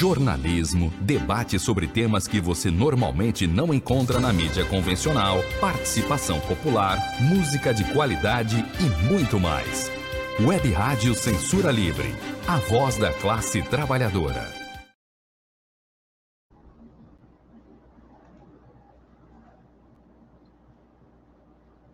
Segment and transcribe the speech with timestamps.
[0.00, 7.74] jornalismo, debate sobre temas que você normalmente não encontra na mídia convencional, participação popular, música
[7.74, 9.92] de qualidade e muito mais.
[10.40, 12.14] Web Rádio Censura Livre,
[12.48, 14.42] a voz da classe trabalhadora.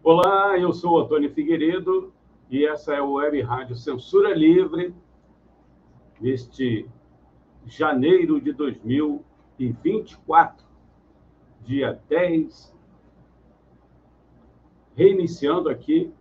[0.01, 2.13] Olá, eu sou Antônio Figueiredo
[2.49, 4.95] e essa é a Web Rádio Censura Livre,
[6.21, 6.89] neste
[7.67, 10.65] janeiro de 2024,
[11.65, 12.73] dia 10,
[14.95, 16.13] reiniciando aqui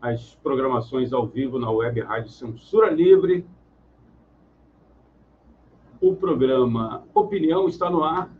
[0.00, 3.46] as programações ao vivo na Web Rádio Censura Livre.
[6.00, 8.30] O programa Opinião está no ar,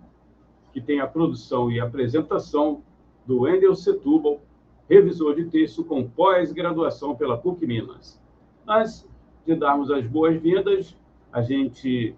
[0.73, 2.83] que tem a produção e apresentação
[3.25, 4.41] do Wendel Setúbal,
[4.89, 8.21] revisor de texto com pós-graduação pela PUC Minas.
[8.69, 9.09] Antes
[9.47, 10.95] de darmos as boas-vindas,
[11.37, 12.17] a gente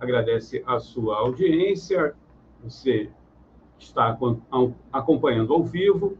[0.00, 2.16] agradece a sua audiência,
[2.64, 3.08] você
[3.78, 4.18] está
[4.92, 6.18] acompanhando ao vivo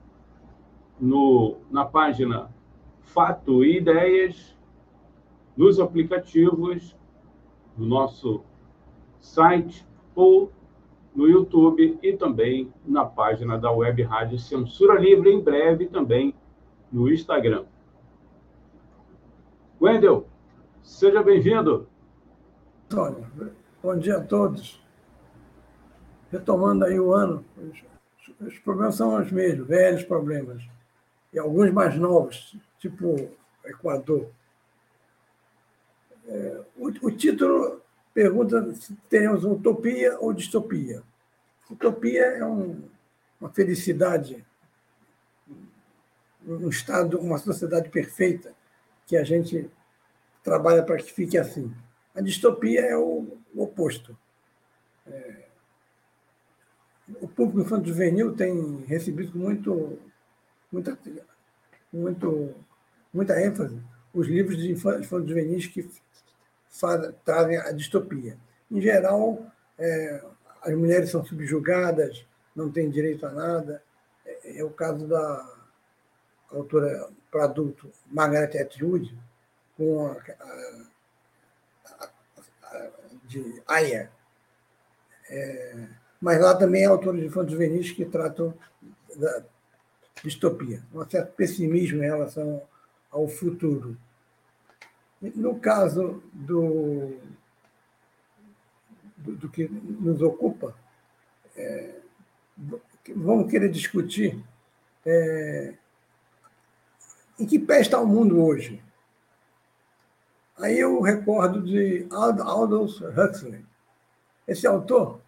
[1.00, 2.54] no, na página
[3.00, 4.56] Fato e Ideias,
[5.56, 6.96] nos aplicativos,
[7.76, 8.44] no nosso
[9.20, 10.52] site ou
[11.16, 16.32] no YouTube e também na página da Web Rádio Censura Livre, em breve também
[16.92, 17.64] no Instagram.
[19.80, 20.28] Wendel,
[20.80, 21.92] seja bem-vindo.
[22.84, 23.26] Antônio,
[23.82, 24.80] bom dia a todos.
[26.30, 30.62] Retomando aí o ano, os, os problemas são os mesmos, velhos problemas,
[31.32, 33.30] e alguns mais novos, tipo
[33.64, 34.28] Equador.
[36.28, 37.80] É, o, o título
[38.12, 41.02] pergunta se teremos utopia ou distopia.
[41.70, 42.82] Utopia é um,
[43.40, 44.44] uma felicidade,
[46.46, 48.54] um estado, uma sociedade perfeita
[49.06, 49.70] que a gente
[50.42, 51.74] trabalha para que fique assim.
[52.14, 54.16] A distopia é o, oposto.
[55.06, 55.44] É,
[57.20, 59.98] o público infantil juvenil tem recebido muito,
[60.72, 60.98] muita,
[61.92, 62.54] muito,
[63.12, 63.78] muita ênfase
[64.14, 65.88] os livros de infantil juvenis que
[67.24, 68.38] trazem a distopia.
[68.70, 69.44] Em geral,
[69.76, 70.24] é,
[70.62, 73.82] as mulheres são subjugadas, não têm direito a nada.
[74.24, 75.54] É, é o caso da
[76.50, 79.12] autora para adulto Margaret Atwood,
[79.76, 80.83] com a, a,
[83.42, 84.10] de Aya.
[85.28, 85.86] É,
[86.20, 88.54] mas lá também há autores de fontes juvenis que tratam
[89.16, 89.44] da
[90.22, 92.62] distopia, um certo pessimismo em relação
[93.10, 93.96] ao futuro.
[95.20, 97.18] No caso do,
[99.16, 100.74] do, do que nos ocupa,
[101.56, 101.96] é,
[103.14, 104.42] vamos querer discutir
[105.04, 105.74] é,
[107.38, 108.82] em que pé está o mundo hoje.
[110.58, 113.64] Aí eu recordo de Aldous Huxley.
[114.46, 115.20] Esse autor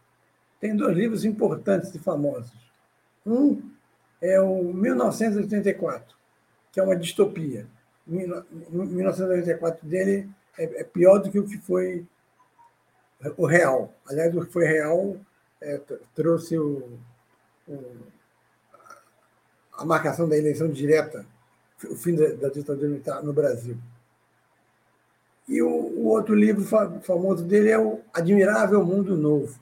[0.61, 2.53] tem dois livros importantes e famosos.
[3.25, 3.63] Um
[4.21, 6.17] é o 1984,
[6.73, 7.67] que é uma distopia.
[8.07, 12.07] 1984 dele é, é pior do que o que foi
[13.37, 13.93] o real.
[14.09, 15.17] Aliás, o que foi real
[15.61, 15.81] é,
[16.15, 16.99] trouxe o,
[17.67, 17.97] o,
[19.73, 21.27] a marcação da eleição direta,
[21.91, 23.77] o fim da, da ditadura militar no Brasil.
[25.49, 26.65] E o, o, outro livro
[27.03, 29.59] famoso dele é o Admirável Mundo Novo.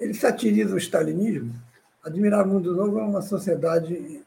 [0.00, 1.54] Ele satiriza o stalinismo.
[2.02, 4.22] Admirável Mundo Novo é uma sociedade,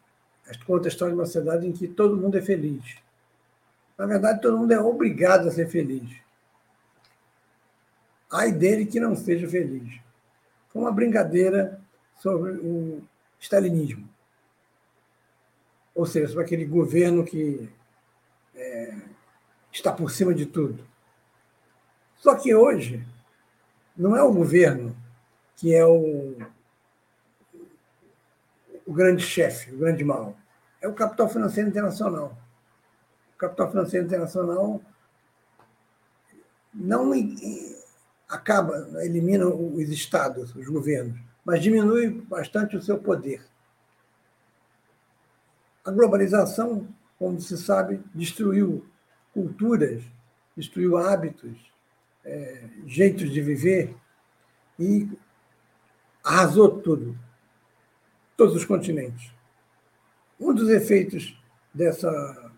[0.68, 2.98] conta a história de uma sociedade em que todo mundo é feliz.
[3.98, 6.10] Na verdade, todo mundo é obrigado a ser feliz.
[8.32, 10.00] Ai dele que não seja feliz.
[10.70, 11.80] Foi uma brincadeira
[12.20, 13.02] sobre o
[13.40, 14.08] stalinismo.
[15.94, 17.70] Ou seja, sobre aquele governo que
[18.56, 18.96] é,
[19.72, 20.86] está por cima de tudo.
[22.18, 23.06] Só que hoje
[23.96, 24.96] não é o governo
[25.56, 26.36] que é o,
[28.86, 30.36] o grande chefe, o grande mal.
[30.82, 32.36] É o capital financeiro internacional.
[33.36, 34.82] O capital financeiro internacional
[36.74, 37.12] não
[38.28, 43.44] acaba, elimina os estados, os governos, mas diminui bastante o seu poder.
[45.84, 46.88] A globalização,
[47.18, 48.86] como se sabe, destruiu
[49.34, 50.04] culturas,
[50.56, 51.58] destruiu hábitos,
[52.24, 53.96] é, jeitos de viver
[54.80, 55.10] e
[56.24, 57.18] arrasou tudo,
[58.38, 59.32] todos os continentes.
[60.40, 61.40] Um dos efeitos
[61.74, 62.52] dessa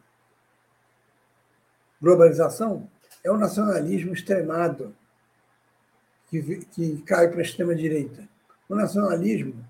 [2.02, 2.90] globalização
[3.24, 4.96] é o nacionalismo extremado
[6.28, 8.28] que, que cai para a extrema-direita.
[8.68, 9.66] O nacionalismo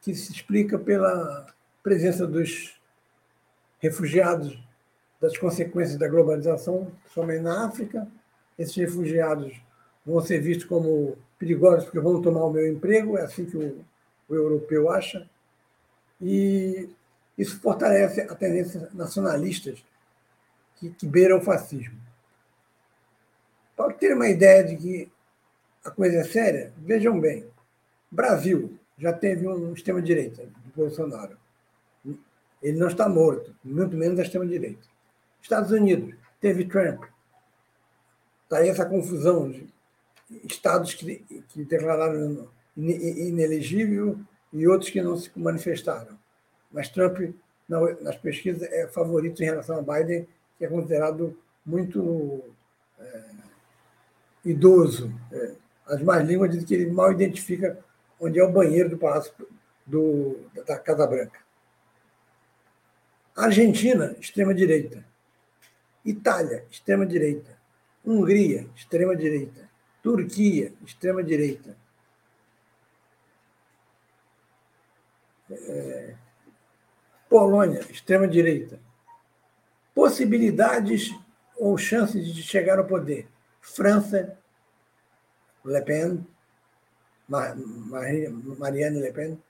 [0.00, 1.46] que se explica pela
[1.82, 2.80] presença dos
[3.78, 4.58] refugiados
[5.20, 8.08] das consequências da globalização, somente na África.
[8.58, 9.60] Esses refugiados
[10.04, 13.84] vão ser vistos como perigosos porque vão tomar o meu emprego, é assim que o,
[14.28, 15.28] o europeu acha.
[16.20, 16.88] E
[17.36, 19.84] isso fortalece a tendência nacionalistas
[20.76, 21.98] que, que beiram o fascismo.
[23.76, 25.12] Para ter uma ideia de que
[25.84, 27.46] a coisa é séria, vejam bem,
[28.10, 31.38] Brasil já teve um extrema-direita, do Bolsonaro.
[32.62, 34.86] Ele não está morto, muito menos a extrema-direita.
[35.42, 37.04] Estados Unidos teve Trump.
[38.44, 39.68] Está aí essa confusão de
[40.44, 41.16] estados que,
[41.48, 44.18] que declararam inelegível
[44.52, 46.18] e outros que não se manifestaram.
[46.70, 47.18] Mas Trump,
[47.68, 50.26] nas pesquisas, é favorito em relação a Biden,
[50.58, 52.42] que é considerado muito
[52.98, 53.22] é,
[54.44, 55.12] idoso.
[55.32, 55.52] É,
[55.86, 57.78] as más línguas dizem que ele mal identifica
[58.20, 59.32] onde é o banheiro do Palácio
[59.86, 61.40] do, da Casa Branca.
[63.36, 65.04] Argentina, extrema-direita.
[66.04, 67.58] Itália, extrema-direita.
[68.04, 69.68] Hungria, extrema-direita.
[70.02, 71.76] Turquia, extrema-direita.
[75.50, 76.14] É,
[77.28, 78.80] Polônia, extrema-direita.
[79.94, 81.14] Possibilidades
[81.56, 83.28] ou chances de chegar ao poder.
[83.60, 84.38] França,
[85.64, 86.26] Le Pen,
[87.28, 89.42] Marianne Le Pen,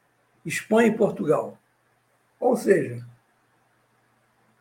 [0.45, 1.57] Espanha e Portugal.
[2.39, 3.07] Ou seja,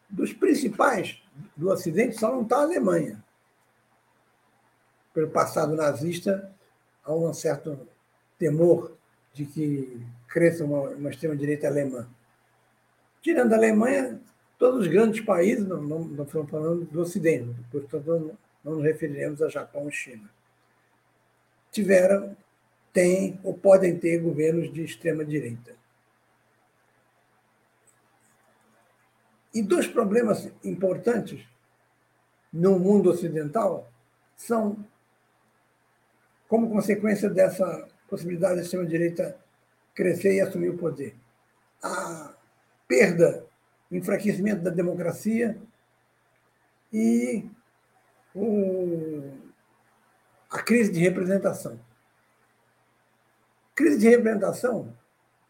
[0.09, 1.21] dos principais
[1.55, 3.23] do Ocidente só não está a Alemanha.
[5.13, 6.51] Pelo passado nazista,
[7.03, 7.87] há um certo
[8.37, 8.95] temor
[9.33, 12.07] de que cresça uma, uma extrema-direita alemã.
[13.21, 14.19] Tirando a Alemanha,
[14.57, 19.41] todos os grandes países, não, não, não estamos falando do Ocidente, portanto, não nos referiremos
[19.41, 20.29] a Japão e China,
[21.71, 22.35] tiveram,
[22.93, 25.78] têm ou podem ter governos de extrema-direita.
[29.53, 31.45] E dois problemas importantes
[32.51, 33.91] no mundo ocidental
[34.35, 34.85] são,
[36.47, 39.37] como consequência dessa possibilidade da extrema-direita
[39.93, 41.15] crescer e assumir o poder,
[41.83, 42.33] a
[42.87, 43.45] perda,
[43.91, 45.57] o enfraquecimento da democracia
[46.91, 47.45] e
[48.33, 49.31] o,
[50.49, 51.79] a crise de representação.
[53.75, 54.95] Crise de representação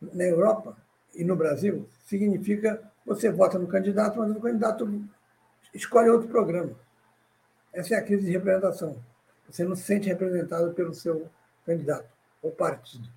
[0.01, 0.77] na Europa
[1.13, 5.03] e no Brasil significa você vota no candidato, mas o candidato
[5.73, 6.73] escolhe outro programa.
[7.73, 9.03] Essa é a crise de representação.
[9.49, 11.27] Você não se sente representado pelo seu
[11.65, 12.07] candidato
[12.39, 13.09] ou partido.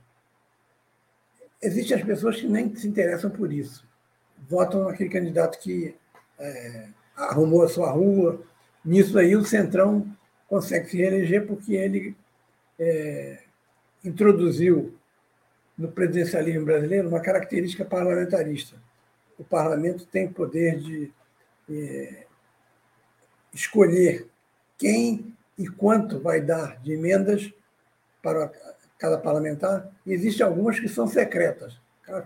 [1.61, 3.87] Existem as pessoas que nem se interessam por isso.
[4.49, 5.95] Votam naquele candidato que
[6.39, 8.43] é, arrumou a sua rua.
[8.83, 10.11] Nisso aí o Centrão
[10.49, 12.17] consegue se reeleger porque ele
[12.79, 13.43] é,
[14.03, 14.97] introduziu
[15.77, 18.82] no presidencialismo brasileiro uma característica parlamentarista
[19.43, 21.13] o parlamento tem poder de
[21.69, 22.27] é,
[23.53, 24.29] escolher
[24.79, 27.53] quem e quanto vai dar de emendas
[28.23, 28.51] para
[28.99, 31.77] cada parlamentar, e existem algumas que são secretas,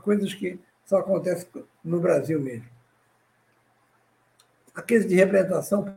[0.03, 1.49] coisas que só acontecem
[1.83, 2.69] no Brasil mesmo.
[4.75, 5.97] A crise de representação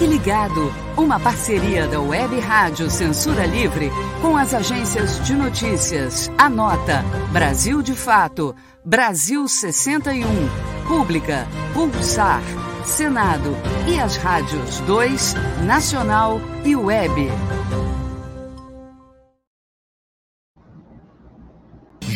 [0.00, 3.90] Fique ligado, uma parceria da Web Rádio Censura Livre
[4.22, 6.30] com as agências de notícias.
[6.38, 10.24] Anota, Brasil de Fato, Brasil 61,
[10.88, 12.40] Pública, Pulsar,
[12.82, 13.54] Senado.
[13.86, 15.34] E as rádios 2,
[15.66, 17.28] Nacional e Web.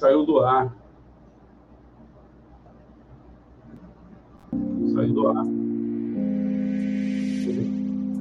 [0.00, 0.72] saiu do ar.
[4.94, 5.44] Saiu do ar.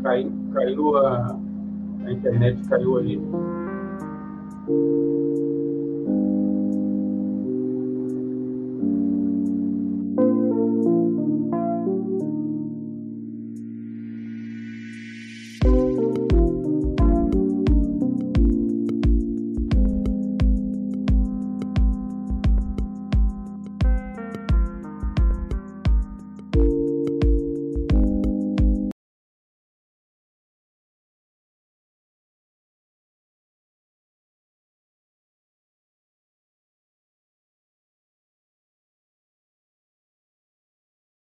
[0.03, 1.37] caiu, caiu a,
[2.05, 3.21] a internet caiu ali.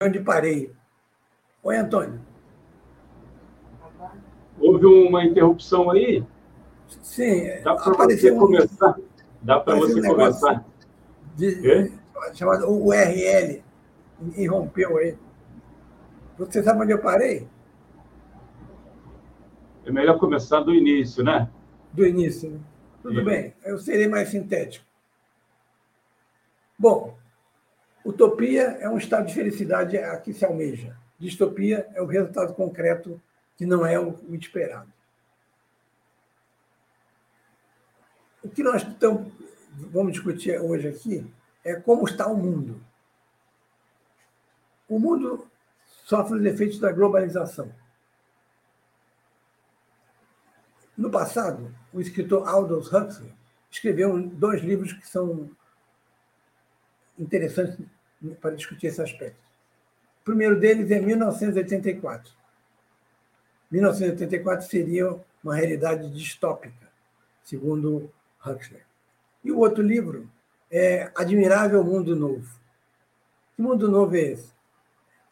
[0.01, 0.71] Onde parei.
[1.63, 2.21] Oi, Antônio.
[4.59, 6.23] Houve uma interrupção aí?
[7.01, 7.61] Sim.
[7.63, 8.95] Dá para você um, começar?
[9.41, 10.65] Dá para você um começar?
[11.35, 11.91] De,
[12.33, 13.63] chamado URL.
[14.35, 15.17] Irrompeu aí.
[16.37, 17.47] Você sabe onde eu parei?
[19.83, 21.49] É melhor começar do início, né?
[21.91, 22.51] Do início.
[22.51, 22.59] Né?
[23.01, 24.85] Tudo bem, eu serei mais sintético.
[26.77, 27.17] Bom,
[28.07, 30.97] utopia é um estado de felicidade a que se almeja.
[31.19, 33.21] Distopia é o resultado concreto
[33.57, 34.91] que não é o esperado.
[38.41, 39.29] O que nós então,
[39.73, 41.33] vamos discutir hoje aqui
[41.65, 42.81] é como está o mundo.
[44.87, 45.45] O mundo
[46.05, 47.69] sofre os efeitos da globalização.
[50.95, 53.33] No passado, o escritor Aldous Huxley
[53.69, 55.51] escreveu dois livros que são
[57.19, 57.85] interessantes
[58.39, 59.39] para discutir esse aspecto.
[60.21, 62.31] O primeiro deles é 1984.
[63.71, 66.87] 1984 seria uma realidade distópica,
[67.43, 68.11] segundo
[68.45, 68.81] Huxley.
[69.43, 70.29] E o outro livro
[70.71, 72.59] é Admirável Mundo Novo.
[73.55, 74.51] Que mundo novo é esse?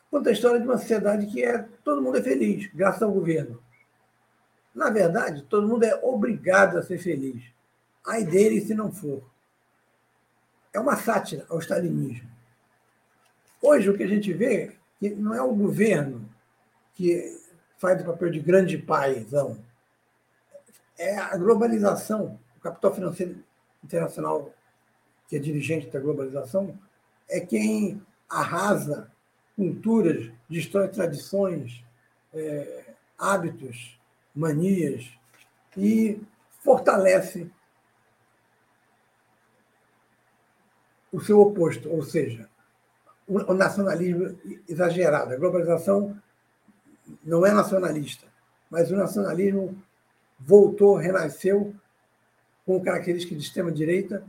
[0.10, 3.62] Conta a história de uma sociedade que é todo mundo é feliz, graças ao governo.
[4.74, 7.44] Na verdade, todo mundo é obrigado a ser feliz.
[8.06, 9.24] Ai dele se não for.
[10.74, 12.35] É uma sátira ao stalinismo.
[13.68, 16.30] Hoje, o que a gente vê é que não é o governo
[16.94, 17.36] que
[17.80, 19.58] faz o papel de grande paizão.
[20.96, 22.40] É a globalização.
[22.56, 23.44] O capital financeiro
[23.84, 24.54] internacional,
[25.28, 26.78] que é dirigente da globalização,
[27.28, 29.12] é quem arrasa
[29.56, 31.84] culturas, destrói tradições,
[32.36, 34.00] é, hábitos,
[34.36, 35.12] manias
[35.76, 36.22] e
[36.64, 37.50] fortalece
[41.12, 42.48] o seu oposto, ou seja,
[43.28, 45.34] o nacionalismo exagerado.
[45.34, 46.16] A globalização
[47.24, 48.28] não é nacionalista,
[48.70, 49.76] mas o nacionalismo
[50.40, 51.74] voltou, renasceu
[52.66, 54.24] com características de extrema-direita,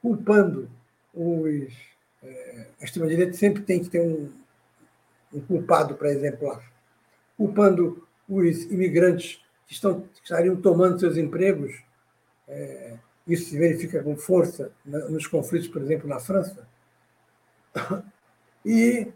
[0.00, 0.68] culpando
[1.14, 1.72] os.
[2.22, 4.30] É, a extrema-direita sempre tem que ter um,
[5.32, 6.62] um culpado para exemplar,
[7.36, 11.74] culpando os imigrantes que, estão, que estariam tomando seus empregos.
[12.48, 16.66] É, isso se verifica com força nos conflitos, por exemplo, na França.
[18.64, 19.12] E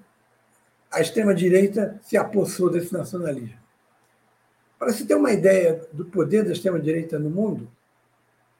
[0.91, 3.59] a extrema-direita se apossou desse nacionalismo.
[4.79, 7.71] Para se ter uma ideia do poder da extrema-direita no mundo,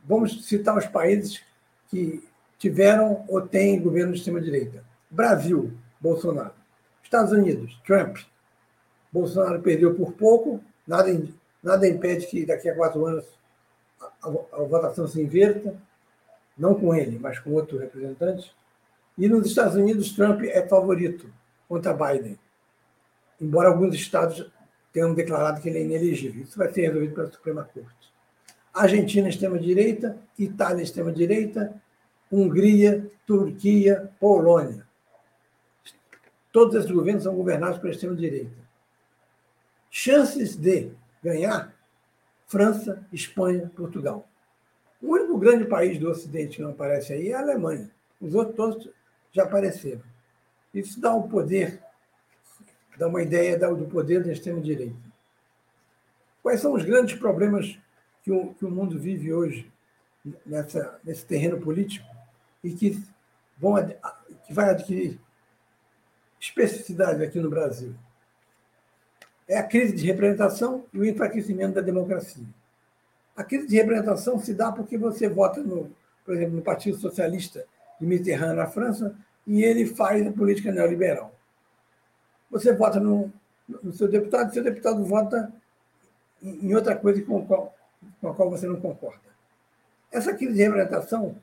[0.05, 1.43] vamos citar os países
[1.89, 2.23] que
[2.59, 4.85] tiveram ou têm governo de extrema-direita.
[5.11, 6.55] Brasil, Bolsonaro.
[7.03, 8.19] Estados Unidos, Trump.
[9.13, 11.09] Bolsonaro perdeu por pouco, nada,
[11.63, 13.25] nada impede que daqui a quatro anos
[14.01, 15.77] a, a, a votação se inverta,
[16.57, 18.55] não com ele, mas com outro representante.
[19.17, 21.33] E nos Estados Unidos, Trump é favorito
[21.69, 22.39] contra Biden,
[23.41, 24.51] embora alguns estados
[24.93, 26.43] tenham declarado que ele é inelegível.
[26.43, 28.13] Isso vai ser resolvido pela Suprema Corte.
[28.73, 31.81] Argentina, extrema-direita, Itália, extrema-direita,
[32.31, 34.87] Hungria, Turquia, Polônia.
[36.51, 38.57] Todos esses governos são governados pela extrema-direita.
[39.91, 40.91] Chances de
[41.23, 41.75] ganhar:
[42.47, 44.27] França, Espanha, Portugal.
[45.01, 47.91] O único grande país do Ocidente que não aparece aí é a Alemanha.
[48.21, 48.91] Os outros todos
[49.33, 50.03] já apareceram.
[50.73, 51.83] Isso dá um poder,
[52.97, 54.97] dá uma ideia do poder da extrema-direita.
[56.43, 57.79] Quais são os grandes problemas
[58.23, 59.71] que o, que o mundo vive hoje
[60.45, 62.07] nessa, nesse terreno político
[62.63, 63.03] e que,
[63.59, 63.75] vão,
[64.47, 65.19] que vai adquirir
[66.39, 67.95] especificidade aqui no Brasil?
[69.49, 72.45] É a crise de representação e o enfraquecimento da democracia.
[73.37, 77.67] A crise de representação se dá porque você vota, no, por exemplo, no Partido Socialista
[78.03, 79.15] de Mitterrand na França
[79.47, 81.33] e ele faz a política neoliberal.
[82.51, 83.33] Você vota no,
[83.69, 85.53] no seu deputado, seu deputado vota
[86.43, 87.75] em outra coisa com a, qual,
[88.21, 89.21] com a qual você não concorda.
[90.11, 91.37] Essa crise de representação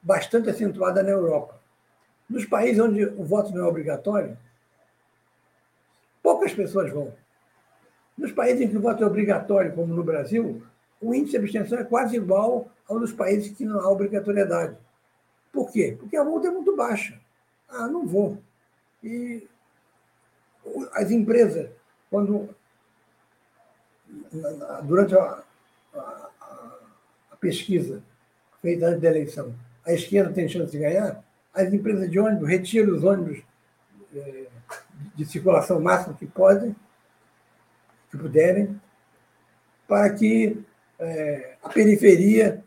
[0.00, 1.60] bastante acentuada na Europa.
[2.30, 4.38] Nos países onde o voto não é obrigatório,
[6.22, 7.12] poucas pessoas vão.
[8.16, 10.62] Nos países em que o voto é obrigatório, como no Brasil,
[11.00, 14.76] o índice de abstenção é quase igual ao dos países que não há obrigatoriedade.
[15.52, 15.96] Por quê?
[15.98, 17.20] Porque a multa é muito baixa.
[17.68, 18.42] Ah, não vou.
[19.02, 19.46] E
[20.92, 21.70] as empresas,
[22.10, 22.48] quando
[24.84, 25.42] durante a,
[25.94, 26.30] a,
[27.32, 28.02] a pesquisa
[28.60, 32.94] feita antes da eleição, a esquerda tem chance de ganhar, as empresas de ônibus retiram
[32.94, 33.42] os ônibus
[34.14, 34.46] é,
[35.14, 36.74] de circulação máxima que podem,
[38.10, 38.80] que puderem,
[39.88, 40.62] para que
[40.98, 42.64] é, a periferia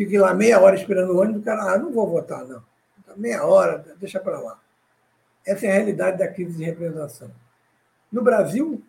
[0.00, 2.62] fique lá meia hora esperando o ônibus, o cara, ah, não vou votar, não.
[3.16, 4.58] Meia hora, deixa para lá.
[5.44, 7.30] Essa é a realidade da crise de representação.
[8.10, 8.82] No Brasil,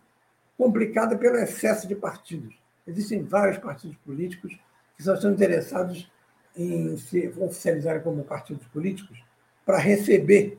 [0.56, 2.54] complicada pelo excesso de partidos.
[2.86, 4.58] Existem vários partidos políticos
[4.96, 6.10] que só estão interessados
[6.56, 9.22] em se oficializarem como partidos políticos
[9.66, 10.58] para receber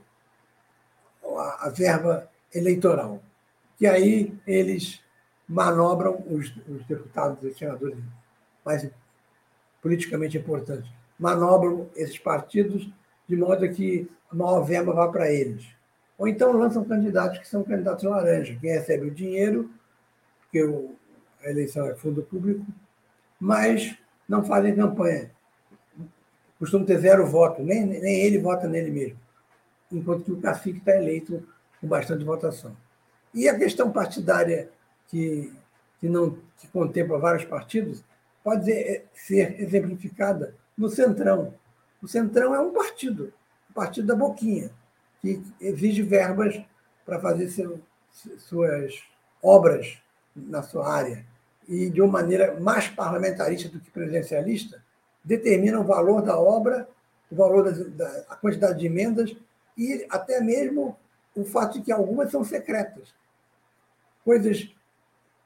[1.60, 3.24] a, verba eleitoral.
[3.76, 5.02] Que aí eles
[5.48, 7.98] manobram os, os deputados e senadores
[8.64, 8.88] mais
[9.84, 12.90] politicamente importantes, manobram esses partidos
[13.28, 15.68] de modo que a maior verba vá para eles.
[16.18, 19.70] Ou então lançam candidatos que são candidatos laranja, quem recebe o dinheiro,
[20.42, 20.62] porque
[21.44, 22.66] a eleição é fundo público,
[23.40, 25.30] mas não fazem campanha.
[26.58, 29.20] Costumam ter zero voto, nem, nem ele vota nele mesmo,
[29.92, 31.46] enquanto que o cacique está eleito
[31.82, 32.76] com bastante votação.
[33.34, 34.70] E a questão partidária
[35.08, 35.52] que,
[36.00, 38.02] que não que contempla vários partidos
[38.44, 41.54] pode ser, ser exemplificada no Centrão.
[42.02, 43.34] O Centrão é um partido,
[43.70, 44.70] um partido da Boquinha,
[45.22, 46.62] que exige verbas
[47.06, 47.80] para fazer seu,
[48.38, 49.02] suas
[49.42, 49.98] obras
[50.36, 51.26] na sua área
[51.68, 54.84] e de uma maneira mais parlamentarista do que presidencialista,
[55.24, 56.88] determina o valor da obra,
[57.32, 59.36] o valor da, da a quantidade de emendas
[59.78, 60.98] e até mesmo
[61.36, 63.14] o fato de que algumas são secretas.
[64.26, 64.70] Coisas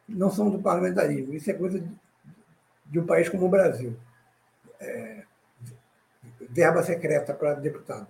[0.07, 1.83] não são do parlamentarismo, isso é coisa
[2.89, 3.95] de, um país como o Brasil.
[4.79, 5.23] É,
[6.49, 8.07] verba secreta para deputado.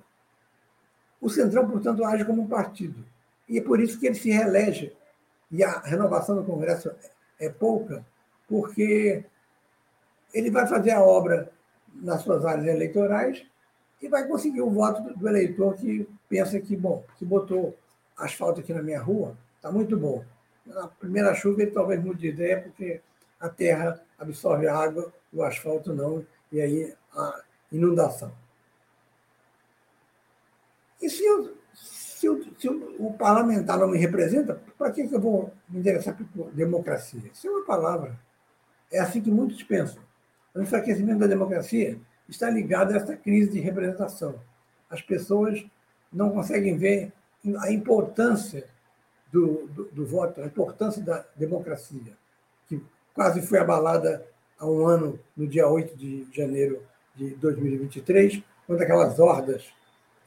[1.19, 3.03] O Centrão, portanto, age como um partido.
[3.47, 4.95] E é por isso que ele se reelege.
[5.51, 6.91] E a renovação do Congresso
[7.39, 8.05] é pouca,
[8.47, 9.23] porque
[10.33, 11.49] ele vai fazer a obra
[11.95, 13.45] nas suas áreas eleitorais
[14.01, 17.75] e vai conseguir o voto do eleitor que pensa que, bom, se botou
[18.15, 20.23] asfalto aqui na minha rua, está muito bom.
[20.65, 23.01] Na primeira chuva ele talvez mude de ideia, porque
[23.39, 28.31] a terra absorve a água, o asfalto não, e aí a inundação.
[31.01, 35.21] E se, eu, se, eu, se o parlamentar não me representa, para que, que eu
[35.21, 37.29] vou me interessar por democracia?
[37.31, 38.19] Isso é uma palavra.
[38.91, 40.01] É assim que muitos pensam.
[40.55, 44.41] O enfraquecimento da democracia está ligado a essa crise de representação.
[44.89, 45.63] As pessoas
[46.11, 47.13] não conseguem ver
[47.59, 48.67] a importância
[49.31, 52.17] do, do, do voto, a importância da democracia,
[53.17, 54.23] quase foi abalada
[54.59, 56.83] há um ano, no dia 8 de janeiro
[57.15, 59.65] de 2023, quando aquelas hordas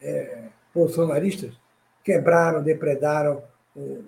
[0.02, 1.54] é, bolsonaristas
[2.02, 3.44] quebraram, depredaram
[3.76, 4.02] o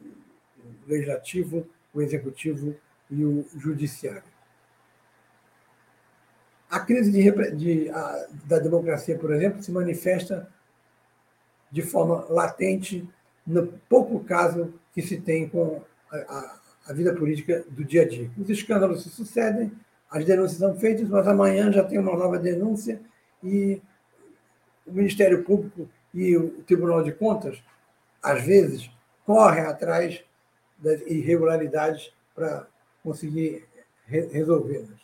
[0.84, 1.64] legislativo,
[1.94, 2.74] o executivo
[3.08, 4.24] e o judiciário.
[6.68, 10.48] A crise de, de, a, da democracia, por exemplo, se manifesta
[11.70, 13.08] de forma latente
[13.46, 18.08] no pouco caso que se tem com a, a, a vida política do dia a
[18.08, 18.30] dia.
[18.38, 19.72] Os escândalos se sucedem,
[20.10, 23.00] as denúncias são feitas, mas amanhã já tem uma nova denúncia
[23.42, 23.80] e
[24.86, 27.62] o Ministério Público e o Tribunal de Contas,
[28.22, 28.90] às vezes,
[29.24, 30.22] correm atrás
[30.78, 32.66] das irregularidades para
[33.02, 33.66] conseguir
[34.04, 35.00] re resolvê-las.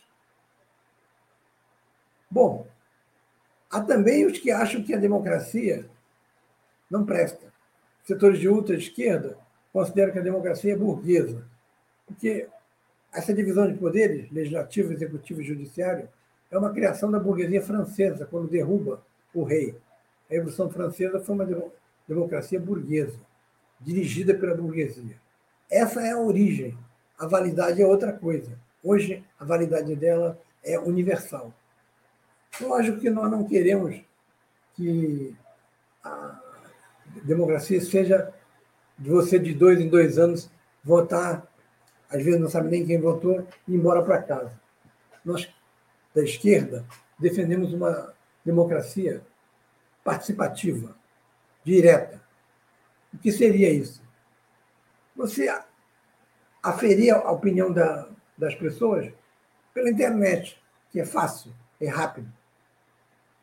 [2.29, 2.67] Bom,
[3.71, 5.89] há também os que acham que a democracia
[6.89, 7.51] não presta.
[8.03, 9.37] Setores de ultra-esquerda
[9.73, 11.43] consideram que a democracia é burguesa,
[12.09, 12.47] porque
[13.13, 16.09] essa divisão de poderes, legislativo, executivo e judiciário,
[16.49, 19.01] é uma criação da burguesia francesa, quando derruba
[19.33, 19.75] o rei.
[20.29, 21.47] A Revolução Francesa foi uma
[22.07, 23.19] democracia burguesa,
[23.79, 25.15] dirigida pela burguesia.
[25.69, 26.75] Essa é a origem.
[27.17, 28.51] A validade é outra coisa.
[28.83, 31.53] Hoje, a validade dela é universal.
[32.59, 34.01] Lógico que nós não queremos
[34.73, 35.35] que
[36.03, 36.41] a
[37.23, 38.33] democracia seja
[38.97, 40.49] de você, de dois em dois anos,
[40.83, 41.48] votar,
[42.09, 44.59] às vezes não sabe nem quem votou, e embora para casa.
[45.23, 45.49] Nós,
[46.13, 46.85] da esquerda,
[47.19, 49.21] defendemos uma democracia
[50.03, 50.95] participativa,
[51.63, 52.21] direta.
[53.13, 54.01] O que seria isso?
[55.15, 55.47] Você
[56.63, 59.11] aferir a opinião da, das pessoas
[59.73, 62.31] pela internet, que é fácil, é rápido.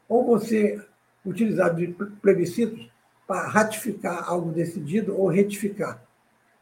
[0.08, 0.84] Ou você
[1.24, 1.88] utilizar de
[2.20, 2.90] plebiscitos
[3.26, 6.02] para ratificar algo decidido ou retificar.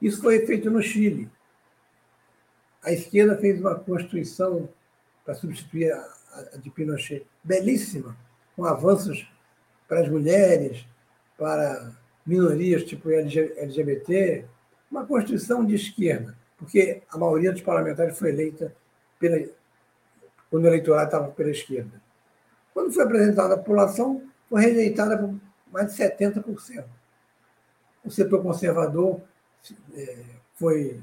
[0.01, 1.31] Isso foi feito no Chile.
[2.85, 4.69] A esquerda fez uma constituição
[5.25, 6.15] para substituir a,
[6.55, 8.17] a de Pinochet, belíssima,
[8.55, 9.27] com avanços
[9.89, 10.87] para as mulheres,
[11.37, 11.93] para
[12.27, 14.45] minorias tipo LGBT,
[14.91, 18.75] uma constituição de esquerda, porque a maioria dos parlamentares foi eleita
[19.19, 19.39] pela,
[20.51, 22.03] quando o eleitorado estava pela esquerda.
[22.73, 25.35] Quando foi apresentada à população, foi rejeitada por
[25.73, 26.85] mais de 70%.
[28.05, 29.21] O setor conservador
[29.95, 31.01] é, foi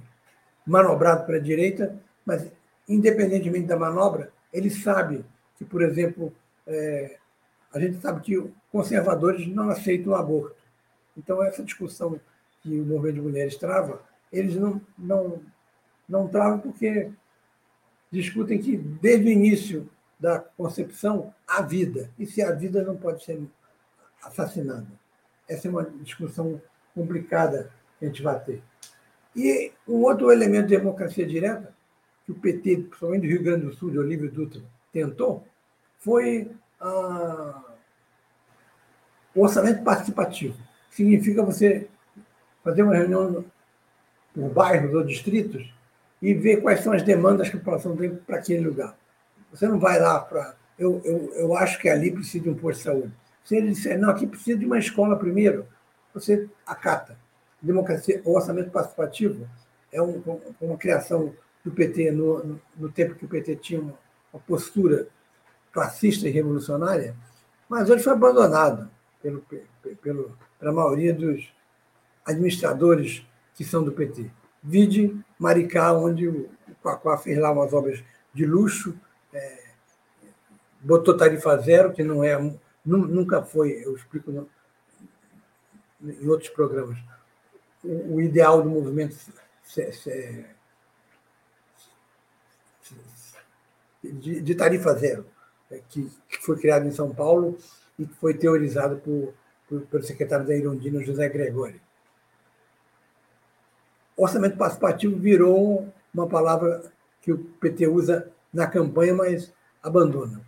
[0.66, 1.96] manobrado pela direita,
[2.26, 2.52] mas,
[2.88, 5.26] independentemente da manobra, ele sabe
[5.58, 6.34] que, por exemplo,
[6.68, 7.18] é,
[7.74, 10.56] a gente sabe que conservadores não aceitam o aborto.
[11.18, 12.20] Então, essa discussão
[12.62, 15.42] que o movimento de mulheres trava, eles não, não,
[16.08, 17.12] não travam porque
[18.12, 22.10] discutem que, desde o início da concepção, há vida.
[22.20, 23.42] E se a vida não pode ser
[24.22, 24.88] assassinada?
[25.50, 26.62] Essa é uma discussão
[26.94, 28.62] complicada que a gente vai ter.
[29.36, 31.74] E um outro elemento de democracia direta,
[32.26, 35.46] que o PT, principalmente do Rio Grande do Sul, de Olívio Dutra, tentou,
[36.00, 37.62] foi ah,
[39.34, 40.58] o orçamento participativo.
[40.90, 41.88] Significa você
[42.64, 43.46] fazer uma reunião
[44.34, 45.72] por bairros ou distritos
[46.22, 48.96] e ver quais são as demandas que a população tem para aquele lugar.
[49.52, 50.56] Você não vai lá para.
[50.78, 53.14] Eu, eu, eu acho que ali precisa de um posto de saúde.
[53.44, 55.66] Se ele disser, não, aqui precisa de uma escola primeiro,
[56.14, 57.18] você acata.
[57.62, 59.48] Democracia, o orçamento participativo
[59.92, 60.22] é um,
[60.60, 63.94] uma criação do PT no, no, tempo que o PT tinha uma,
[64.34, 65.08] uma postura
[65.72, 67.16] classista e revolucionária,
[67.70, 68.90] mas hoje foi abandonado
[69.22, 69.46] pelo,
[70.02, 71.54] pelo, pela maioria dos
[72.26, 74.32] administradores que são do PT.
[74.64, 76.50] Vide Maricá, onde o
[76.82, 78.98] Quaquá fez lá umas obras de luxo,
[79.34, 79.64] é,
[80.82, 82.38] botou tarifa zero, que não é
[82.84, 84.50] nunca foi, eu explico no,
[86.02, 86.98] em outros programas,
[87.84, 89.16] o, ideal do movimento
[94.04, 95.26] de, tarifa zero,
[95.70, 96.10] é, que,
[96.42, 97.58] foi criado em São Paulo
[97.98, 99.34] e que foi teorizado por,
[99.68, 101.80] por, pelo secretário da Irondina, José Gregório.
[104.18, 106.92] Orçamento participativo virou uma palavra
[107.22, 110.42] que o PT usa na campanha, mas abandona.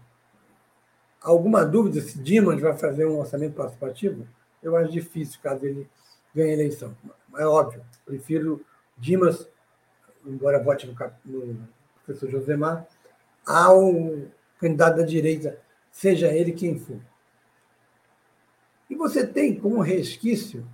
[1.22, 4.28] Alguma dúvida se Dimas vai fazer um orçamento participativo?
[4.62, 5.90] Eu acho difícil, caso ele
[6.34, 6.96] ganhe a eleição.
[7.38, 8.66] É óbvio, prefiro
[8.98, 9.48] Dimas,
[10.26, 11.68] embora vote no, no
[12.06, 12.88] professor Josemar,
[13.46, 13.92] ao
[14.60, 15.60] candidato da direita,
[15.92, 17.00] seja ele quem for.
[18.90, 20.68] E você tem como resquício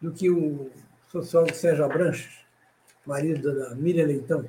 [0.00, 0.70] do que o
[1.10, 2.44] sociólogo Sérgio Abranches,
[3.06, 4.44] marido da Miriam Leitão,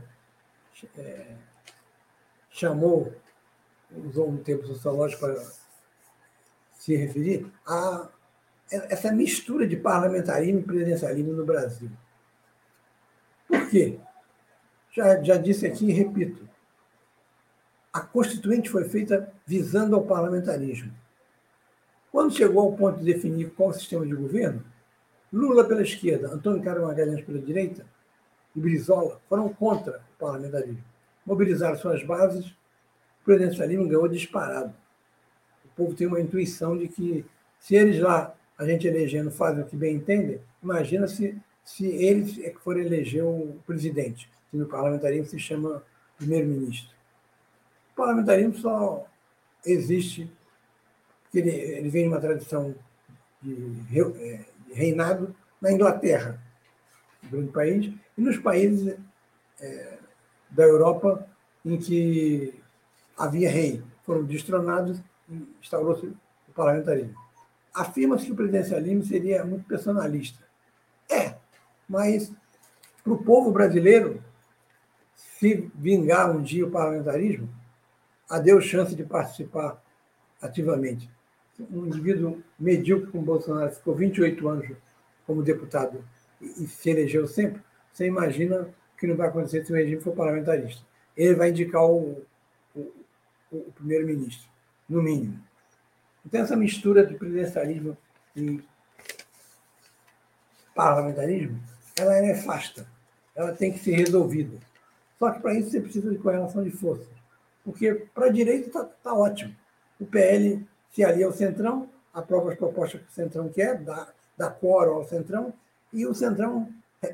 [0.97, 1.35] é,
[2.49, 3.13] chamou,
[3.91, 5.41] usou um termo sociológico para
[6.73, 8.09] se referir, a
[8.71, 11.89] essa mistura de parlamentarismo e presidencialismo no Brasil.
[13.47, 13.99] Por quê?
[14.91, 16.47] Já, já disse aqui e repito.
[17.93, 20.91] A Constituinte foi feita visando ao parlamentarismo.
[22.11, 24.63] Quando chegou ao ponto de definir qual o sistema de governo,
[25.31, 27.85] Lula pela esquerda, Antônio Carlos Magalhães pela direita
[28.55, 30.83] e Brizola foram contra o parlamentarismo.
[31.25, 34.73] Mobilizaram suas bases, o presidencialismo ganhou disparado.
[35.65, 37.25] O povo tem uma intuição de que
[37.59, 42.39] se eles lá, a gente elegendo, fazem o que bem entendem, imagina se, se eles
[42.39, 45.83] é que forem eleger o presidente, que no parlamentarismo se chama
[46.17, 46.95] primeiro-ministro.
[47.91, 49.05] O parlamentarismo só
[49.65, 50.29] existe
[51.39, 52.73] ele, ele vem de uma tradição
[53.41, 56.39] de, é, reinado na Inglaterra,
[57.23, 58.97] um grande país, e nos países
[59.59, 59.97] é,
[60.49, 61.27] da Europa
[61.63, 62.53] em que
[63.17, 63.81] havia rei.
[64.05, 67.15] Foram destronados e instaurou-se o parlamentarismo.
[67.75, 70.43] Afirma-se que o presidencialismo seria muito personalista.
[71.11, 71.35] É,
[71.87, 72.31] mas
[73.03, 74.23] para o povo brasileiro,
[75.13, 77.49] se vingar um dia o parlamentarismo,
[78.43, 79.83] deu chance de participar
[80.41, 81.09] ativamente
[81.71, 84.71] um indivíduo medíocre como Bolsonaro ficou 28 anos
[85.25, 86.03] como deputado
[86.41, 87.61] e se elegeu sempre,
[87.91, 90.83] você imagina o que não vai acontecer se o regime for parlamentarista.
[91.15, 92.21] Ele vai indicar o,
[92.75, 92.91] o,
[93.51, 94.49] o primeiro-ministro,
[94.87, 95.39] no mínimo.
[96.25, 97.95] Então, essa mistura de presidencialismo
[98.35, 98.63] e
[100.73, 101.59] parlamentarismo,
[101.95, 102.87] ela é nefasta.
[103.35, 104.57] Ela tem que ser resolvida.
[105.19, 107.07] Só que para isso você precisa de correlação de forças.
[107.63, 109.55] Porque para a direita está tá ótimo.
[109.99, 114.07] O PL se alia ao Centrão, aprova as propostas que o Centrão quer, dá,
[114.37, 115.53] dá quórum ao Centrão,
[115.91, 116.69] e o Centrão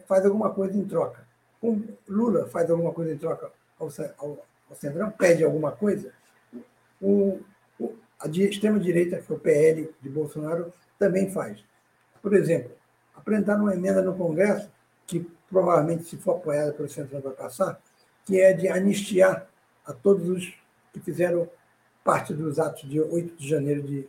[0.08, 1.26] faz alguma coisa em troca.
[1.62, 6.12] O Lula faz alguma coisa em troca ao, ao, ao Centrão, pede alguma coisa.
[7.00, 7.40] O,
[8.24, 11.64] a extrema-direita, que é o PL de Bolsonaro, também faz.
[12.22, 12.72] Por exemplo,
[13.16, 14.70] apresentar uma emenda no Congresso,
[15.08, 17.82] que provavelmente, se for apoiada pelo Centrão, vai passar,
[18.26, 19.48] que é de anistiar
[19.86, 20.54] a todos os
[20.94, 21.50] que fizeram
[22.04, 24.08] parte dos atos de 8 de janeiro de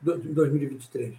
[0.00, 1.16] 2023.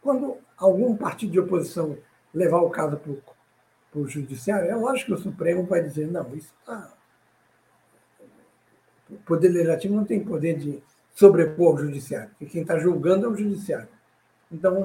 [0.00, 1.98] Quando algum partido de oposição
[2.32, 6.54] levar o caso para o judiciário, é lógico que o Supremo vai dizer, não, isso
[6.60, 6.92] está.
[9.10, 10.82] O Poder Legislativo não tem poder de
[11.16, 13.88] sobrepor o judiciário, porque quem está julgando é o judiciário.
[14.52, 14.84] Então,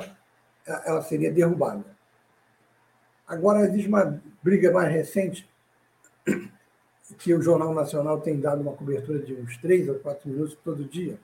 [0.65, 1.85] ela seria derrubada.
[3.27, 5.47] Agora, existe uma briga mais recente
[7.17, 10.85] que o Jornal Nacional tem dado uma cobertura de uns três ou quatro minutos todo
[10.85, 11.19] dia,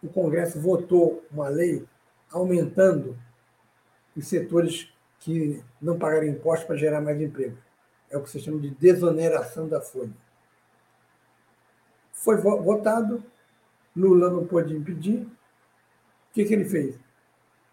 [0.00, 1.84] o Congresso votou uma lei
[2.30, 3.18] aumentando
[4.16, 7.58] os setores que não pagarem impostos para gerar mais emprego.
[8.08, 10.12] É o que se chama de desoneração da folha.
[12.12, 13.24] Foi votado,
[13.96, 15.20] Lula não pôde impedir.
[15.22, 16.98] O que, que ele fez?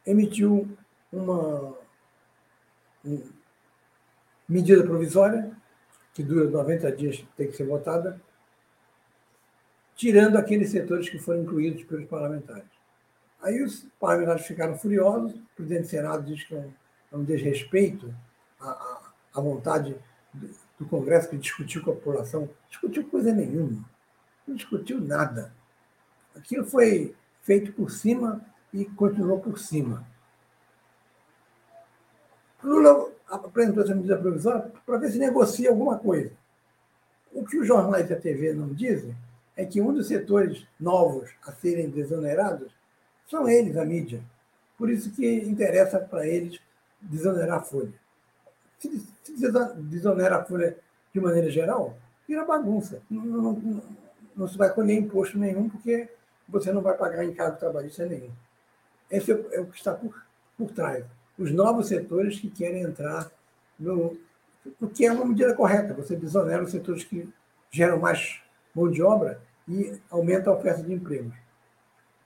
[0.06, 0.68] Emitiu
[1.12, 1.78] uma,
[3.04, 3.22] uma
[4.48, 5.52] medida provisória,
[6.14, 8.20] que dura 90 dias, tem que ser votada,
[9.96, 12.68] tirando aqueles setores que foram incluídos pelos parlamentares.
[13.42, 16.60] Aí os parlamentares ficaram furiosos, o presidente do Senado diz que é
[17.14, 18.14] um, é desrespeito
[18.60, 19.96] à, à vontade
[20.34, 22.50] do, do Congresso, que discutiu com a população.
[22.70, 23.84] Discutiu coisa nenhuma,
[24.46, 25.54] não discutiu nada.
[26.36, 28.42] Aquilo foi feito por cima
[28.74, 30.06] e continuou por cima.
[32.64, 36.32] Lula apresentou essa medida provisória para ver se negocia alguma coisa.
[37.32, 39.16] O que os jornais e a TV não dizem
[39.56, 42.72] é que um dos setores novos a serem desonerados
[43.28, 44.22] são eles, a mídia.
[44.78, 46.60] Por isso que interessa para eles
[47.02, 47.94] desonerar a folha.
[48.80, 49.06] Se,
[49.78, 50.78] desonera a folha
[51.14, 53.02] de maneira geral, vira bagunça.
[53.10, 53.84] Não, não, não,
[54.36, 56.10] não, se vai colher imposto nenhum, porque
[56.52, 58.32] você não vai pagar encargo trabalhista nenhum.
[59.10, 60.24] Esse é, é o que está por,
[60.58, 61.06] por trás.
[61.38, 63.32] Os novos setores que querem entrar
[63.80, 64.18] no,
[64.80, 65.94] no que é uma medida correta.
[65.94, 67.32] Você desonera os setores que
[67.72, 68.42] geram mais
[68.76, 71.34] mão de obra e aumenta a oferta de empregos.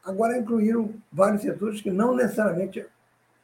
[0.04, 2.86] Agora incluíram vários setores que não necessariamente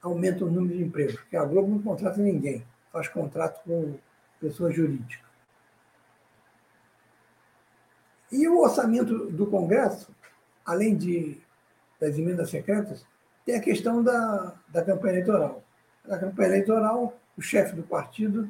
[0.01, 3.95] aumentam o número de empregos, porque a Globo não contrata ninguém, faz contrato com
[4.39, 5.29] pessoas jurídicas.
[8.31, 10.13] E o orçamento do Congresso,
[10.69, 11.37] além de,
[11.99, 13.05] das emendas secretas,
[13.45, 15.63] tem a questão da, da campanha eleitoral.
[16.07, 18.49] Na campanha eleitoral, o chefe do partido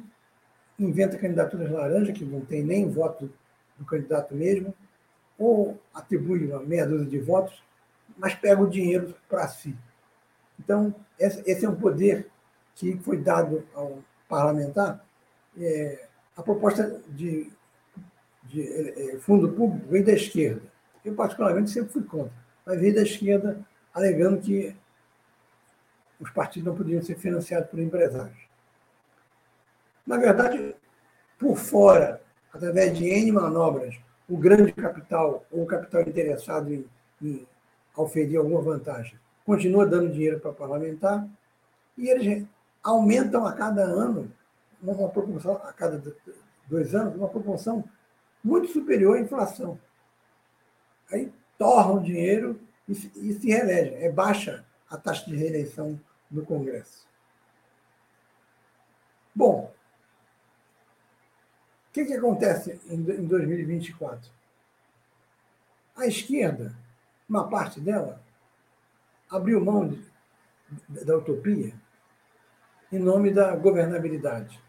[0.78, 3.30] inventa candidaturas laranja, que não tem nem voto
[3.78, 4.74] do candidato mesmo,
[5.38, 7.62] ou atribui uma meia dúzia de votos
[8.20, 9.74] mas pega o dinheiro para si.
[10.58, 12.28] Então, esse é um poder
[12.74, 15.04] que foi dado ao parlamentar.
[15.58, 16.06] É,
[16.36, 17.50] a proposta de,
[18.44, 20.69] de é, fundo público veio da esquerda.
[21.04, 22.32] Eu, particularmente, sempre fui contra,
[22.64, 23.58] mas veio da esquerda
[23.92, 24.74] alegando que
[26.18, 28.38] os partidos não podiam ser financiados por empresários.
[30.06, 30.74] Na verdade,
[31.38, 32.20] por fora,
[32.52, 33.96] através de N manobras,
[34.28, 36.84] o grande capital ou o capital interessado em,
[37.22, 37.46] em
[37.96, 39.18] oferir alguma vantagem.
[39.44, 41.26] Continua dando dinheiro para parlamentar
[41.96, 42.46] e eles
[42.82, 44.30] aumentam a cada ano,
[44.82, 46.00] uma proporção, a cada
[46.68, 47.84] dois anos, uma proporção
[48.42, 49.78] muito superior à inflação.
[51.12, 54.02] Aí torram dinheiro e, e se reelegem.
[54.02, 57.08] É baixa a taxa de reeleição no Congresso.
[59.34, 59.72] Bom,
[61.88, 64.30] o que, que acontece em 2024?
[65.96, 66.74] A esquerda
[67.28, 68.20] uma parte dela
[69.30, 70.02] abriu mão de,
[71.04, 71.72] da utopia
[72.92, 74.60] em nome da governabilidade.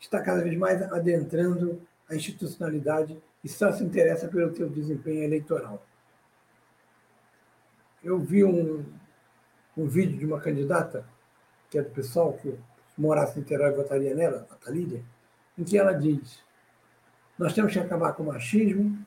[0.00, 5.86] Está cada vez mais adentrando a institucionalidade e só se interessa pelo seu desempenho eleitoral.
[8.02, 8.84] Eu vi um,
[9.76, 11.06] um vídeo de uma candidata,
[11.70, 12.58] que é do pessoal, que
[12.96, 15.04] morasse em Niterói e votaria nela, a Thalídia,
[15.58, 16.42] em que ela diz:
[17.38, 18.98] nós temos que acabar com o machismo,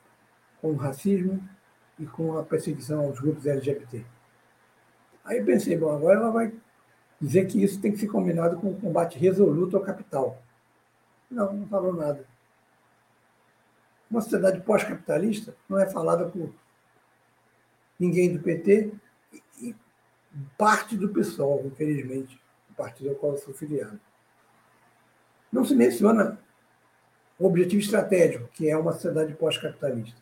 [0.62, 1.44] com o racismo
[1.98, 4.06] e com a perseguição aos grupos LGBT.
[5.26, 6.54] Aí pensei, bom, agora ela vai
[7.20, 10.42] dizer que isso tem que ser combinado com um combate resoluto ao capital.
[11.30, 12.26] Não, não falou nada.
[14.10, 16.54] Uma sociedade pós-capitalista não é falada por
[18.00, 18.92] ninguém do PT
[19.62, 19.76] e
[20.58, 22.40] parte do PSOL, infelizmente,
[22.70, 24.00] o partido ao qual eu sou filiado.
[25.52, 26.40] Não se menciona
[27.40, 30.20] o objetivo estratégico, que é uma sociedade pós-capitalista.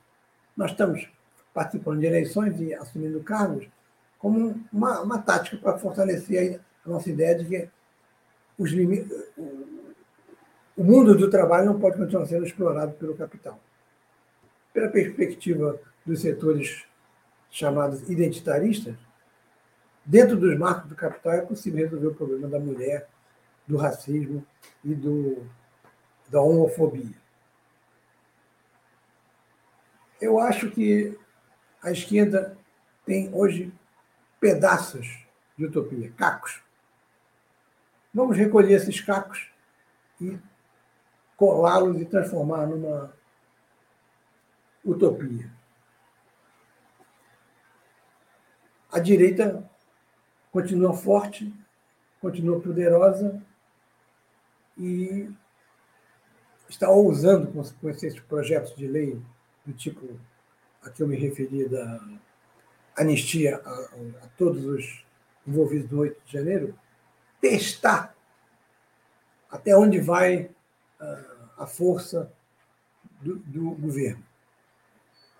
[0.56, 1.08] Nós estamos
[1.54, 3.68] participando de eleições e assumindo cargos
[4.18, 7.70] como uma, uma tática para fortalecer a nossa ideia de que
[8.58, 9.12] os limites,
[10.76, 13.60] o mundo do trabalho não pode continuar sendo explorado pelo capital.
[14.76, 16.86] Pela perspectiva dos setores
[17.50, 18.98] chamados identitaristas,
[20.04, 23.08] dentro dos marcos do capital é possível resolver o problema da mulher,
[23.66, 24.46] do racismo
[24.84, 25.48] e do,
[26.30, 27.16] da homofobia.
[30.20, 31.18] Eu acho que
[31.82, 32.58] a esquerda
[33.06, 33.74] tem hoje
[34.42, 35.26] pedaços
[35.58, 36.62] de utopia, cacos.
[38.14, 39.50] Vamos recolher esses cacos
[40.20, 40.38] e
[41.38, 43.14] colá-los e transformar numa
[44.86, 45.52] utopia.
[48.92, 49.70] A direita
[50.52, 51.54] continua forte,
[52.22, 53.42] continua poderosa
[54.78, 55.30] e
[56.70, 59.22] está ousando com esses projetos de lei
[59.66, 60.20] do tipo
[60.82, 62.00] a que eu me referi da
[62.96, 65.06] anistia a, a todos os
[65.46, 66.78] envolvidos no 8 de janeiro,
[67.42, 68.16] testar
[69.50, 70.46] até onde vai
[71.00, 72.32] uh, a força
[73.22, 74.25] do, do, governo.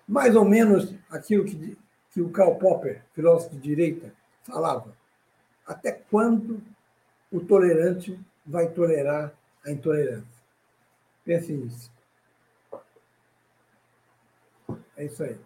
[0.06, 1.76] Mais ou menos aquilo que,
[2.10, 4.12] que o Karl Popper, filósofo de direita,
[4.44, 4.96] falava.
[5.66, 6.62] Até quando
[7.32, 9.32] o tolerante vai tolerar
[9.64, 10.42] a intolerância?
[11.24, 11.90] Pense nisso.
[14.96, 15.36] É isso aí.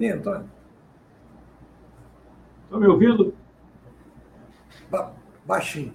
[0.00, 0.50] Sim, Antônio.
[2.64, 3.34] Está me ouvindo?
[4.90, 5.12] Ba
[5.44, 5.92] baixinho.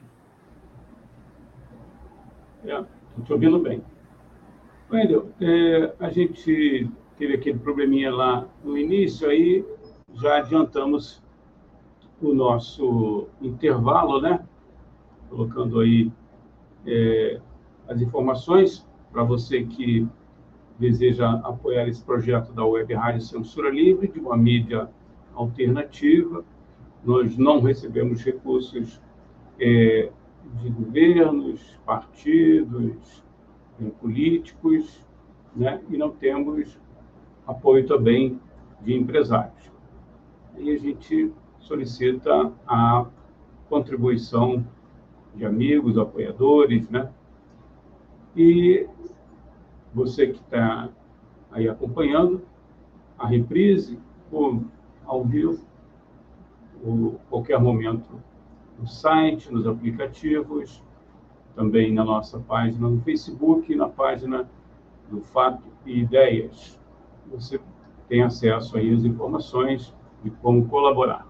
[2.66, 3.84] É, estou te ouvindo bem.
[4.92, 6.88] Wendel, é, a gente
[7.18, 9.66] teve aquele probleminha lá no início, aí
[10.14, 11.24] já adiantamos
[12.22, 14.46] o nosso intervalo, né?
[15.30, 16.12] Colocando aí
[16.86, 17.42] é,
[17.88, 20.08] as informações para você que
[20.78, 24.90] deseja apoiar esse projeto da Web Rádio Censura Livre, de uma mídia
[25.34, 26.44] alternativa.
[27.04, 29.02] Nós não recebemos recursos
[29.60, 30.12] é,
[30.62, 33.24] de governos, partidos,
[33.82, 35.02] é, políticos,
[35.56, 35.82] né?
[35.90, 36.78] e não temos
[37.48, 38.40] apoio também
[38.82, 39.72] de empresários.
[40.58, 43.06] E a gente solicita a
[43.70, 44.66] contribuição
[45.34, 47.10] de amigos, apoiadores, né?
[48.36, 48.88] E
[49.96, 50.90] você que está
[51.50, 52.42] aí acompanhando
[53.18, 53.98] a reprise,
[54.30, 54.62] ou
[55.06, 55.66] ao vivo,
[56.84, 58.22] ou qualquer momento
[58.78, 60.84] no site, nos aplicativos,
[61.56, 64.50] também na nossa página no Facebook, na página
[65.10, 66.78] do Fato e Ideias.
[67.32, 67.60] Você
[68.10, 71.26] tem acesso aí às informações de como colaborar.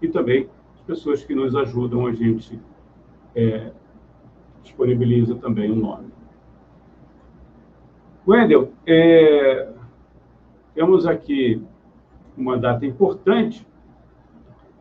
[0.00, 2.60] E também as pessoas que nos ajudam, a gente
[3.34, 3.72] é,
[4.62, 6.13] disponibiliza também o nome.
[8.26, 9.70] Wendel, é,
[10.74, 11.62] temos aqui
[12.34, 13.66] uma data importante,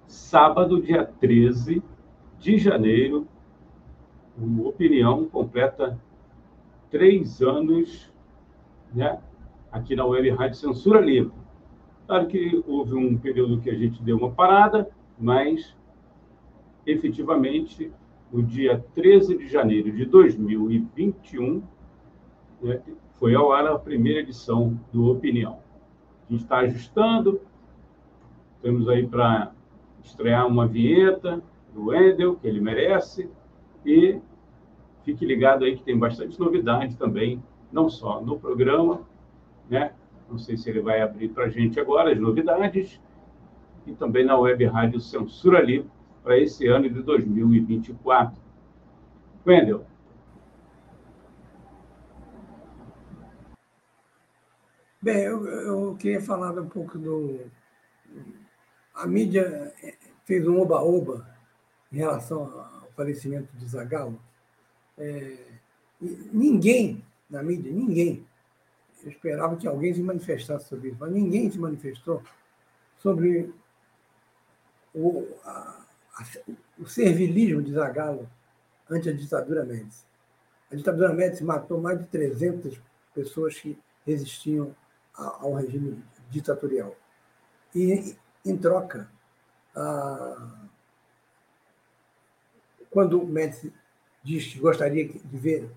[0.07, 1.83] sábado, dia 13
[2.39, 3.27] de janeiro,
[4.37, 5.99] o Opinião completa
[6.89, 8.09] três anos
[8.93, 9.19] né,
[9.69, 11.33] aqui na Web Rádio Censura Livre.
[12.07, 14.89] Claro que houve um período que a gente deu uma parada,
[15.19, 15.75] mas
[16.85, 17.91] efetivamente,
[18.31, 21.61] no dia 13 de janeiro de 2021,
[22.61, 22.81] né,
[23.23, 25.59] foi ao ar a primeira edição do Opinião.
[26.27, 27.39] A gente está ajustando,
[28.61, 29.53] temos aí para
[30.03, 31.41] estrear uma vinheta
[31.73, 33.29] do Wendel, que ele merece,
[33.85, 34.19] e
[35.05, 38.99] fique ligado aí que tem bastante novidade também, não só no programa,
[39.69, 39.93] né?
[40.29, 42.99] Não sei se ele vai abrir para a gente agora as novidades,
[43.87, 45.89] e também na Web Rádio Censura Livre
[46.21, 48.37] para esse ano de 2024.
[49.47, 49.85] Wendel,
[55.03, 57.41] Bem, eu, eu queria falar um pouco do.
[58.95, 59.73] A mídia
[60.23, 61.27] fez um oba-oba
[61.91, 64.17] em relação ao falecimento de Zagallo.
[64.97, 65.35] É,
[66.31, 68.25] ninguém na mídia, ninguém,
[69.03, 72.23] eu esperava que alguém se manifestasse sobre isso, mas ninguém se manifestou
[72.97, 73.53] sobre
[74.95, 75.85] o, a,
[76.15, 76.25] a,
[76.79, 78.29] o servilismo de Zagallo
[78.89, 80.05] ante a ditadura Médici.
[80.71, 82.79] A ditadura Médici matou mais de 300
[83.13, 84.73] pessoas que resistiam
[85.15, 86.95] ao regime ditatorial.
[87.75, 89.09] E, em troca,
[92.89, 93.73] quando o Médici
[94.23, 95.69] diz que gostaria de ver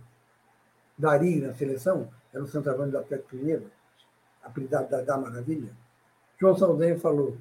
[0.98, 3.70] Dari na seleção, era o centroavante do Atlético Mineiro,
[4.42, 5.70] apelidado da, da Maravilha,
[6.40, 7.36] João Saldanha falou,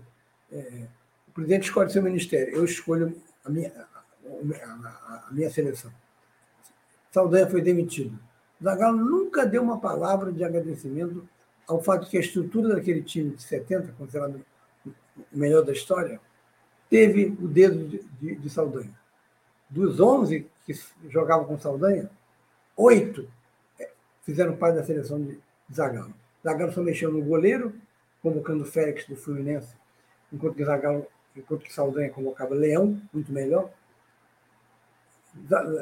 [0.52, 0.88] é,
[1.28, 5.92] o presidente escolhe seu ministério, eu escolho a minha, a, a minha seleção.
[7.12, 8.18] Saldanha foi demitido.
[8.62, 11.28] Zagallo nunca deu uma palavra de agradecimento
[11.68, 14.44] ao fato que a estrutura daquele time de 70, considerado
[14.86, 14.92] o
[15.38, 16.20] melhor da história,
[16.90, 18.94] teve o dedo de, de, de Saldanha.
[19.70, 20.74] Dos 11 que
[21.10, 22.10] jogavam com Saldanha,
[22.76, 23.28] oito
[23.80, 23.90] é,
[24.24, 25.40] fizeram parte da seleção de
[25.74, 26.14] Zagallo.
[26.44, 27.74] Zagallo só mexeu no goleiro,
[28.22, 29.76] convocando o Félix do Fluminense,
[30.32, 31.06] enquanto que Zagallo,
[31.36, 33.70] enquanto que Saldanha convocava Leão, muito melhor.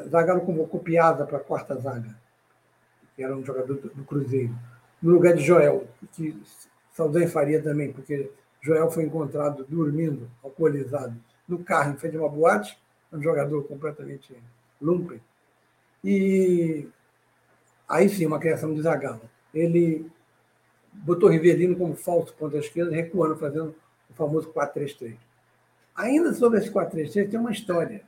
[0.08, 2.18] Zagallo convocou Piazza para a quarta zaga,
[3.14, 4.54] que era um jogador do Cruzeiro
[5.04, 6.34] no lugar de Joel, que
[6.94, 8.30] Saldanha faria também, porque
[8.62, 11.14] Joel foi encontrado dormindo, alcoolizado,
[11.46, 12.78] no carro em frente a uma boate,
[13.12, 14.34] um jogador completamente
[14.80, 15.20] lumpen.
[16.02, 16.88] E
[17.86, 19.20] aí sim, uma criação de Zagallo.
[19.52, 20.10] Ele
[20.90, 23.74] botou Rivelino como falso ponta esquerda, recuando, fazendo
[24.08, 25.16] o famoso 4-3-3.
[25.94, 28.00] Ainda sobre esse 433, tem uma história.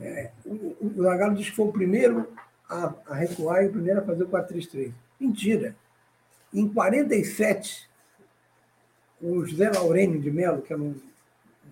[0.00, 2.32] É, o, o Zagallo diz que foi o primeiro
[2.68, 4.94] a, a recuar e o primeiro a fazer o 433.
[5.18, 5.74] Mentira.
[6.52, 7.88] Em 47,
[9.22, 10.94] o José Laurênio de Mello, que era um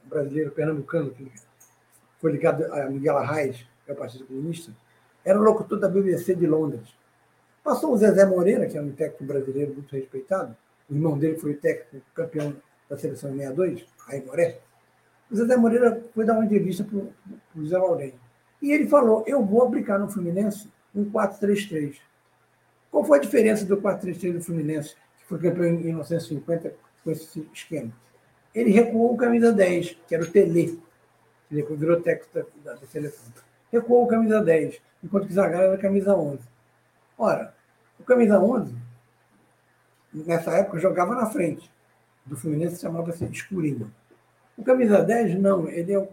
[0.04, 1.30] brasileiro pernambucano, que
[2.20, 4.72] foi ligado a Miguel Arraes, que é o Partido Comunista,
[5.24, 6.88] era o locutor da BBC de Londres.
[7.62, 10.56] Passou o Zezé Moreira, que é um técnico brasileiro muito respeitado,
[10.88, 12.56] o irmão dele foi técnico campeão
[12.88, 14.60] da seleção 62, Raí Moré.
[15.30, 17.12] O Zezé Moreira foi dar uma entrevista para o
[17.56, 18.18] José Laurênio.
[18.62, 21.96] E ele falou: Eu vou aplicar no Fluminense um 4-3-3.
[22.90, 26.74] Qual foi a diferença do 4-3-3 do Fluminense, que foi campeão em 1950
[27.04, 27.92] com esse esquema?
[28.54, 30.82] Ele recuou o camisa 10, que era o Tele,
[31.48, 33.32] que virou técnico da, da, seleção.
[33.70, 36.40] Recuou o camisa 10, enquanto que Zagallo era camisa 11.
[37.16, 37.54] Ora,
[38.00, 38.74] o camisa 11,
[40.12, 41.70] nessa época, jogava na frente.
[42.24, 43.92] Do Fluminense chamava-se Escurinho.
[44.56, 46.08] O camisa 10, não, ele é o,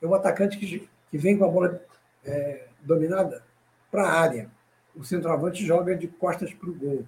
[0.00, 1.82] é o atacante que, que vem com a bola
[2.24, 3.42] é, dominada
[3.90, 4.50] para a área.
[4.94, 7.06] O centroavante joga de costas para o gol.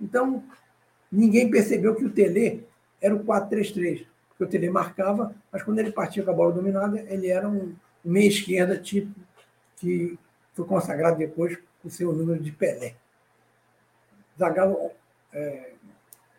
[0.00, 0.42] Então,
[1.10, 2.66] ninguém percebeu que o Tele
[3.00, 7.00] era o 4-3-3, porque o Tele marcava, mas quando ele partia com a bola dominada,
[7.00, 9.12] ele era um meia esquerda tipo
[9.76, 10.18] que
[10.54, 12.94] foi consagrado depois com o seu número de Pelé.
[14.38, 14.90] Zagallo
[15.32, 15.72] é,